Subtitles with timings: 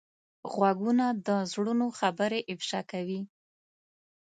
[0.51, 3.21] غوږونه د زړونو خبرې افشا کوي